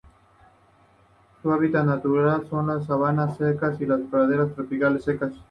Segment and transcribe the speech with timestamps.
[1.43, 5.31] Su hábitat natural son la sabana seca y las praderas tropicales secas.